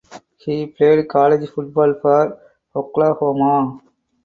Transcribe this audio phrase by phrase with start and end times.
[0.39, 2.35] He played college football for
[2.75, 3.81] Oklahoma.